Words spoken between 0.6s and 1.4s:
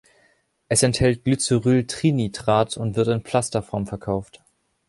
Es enthält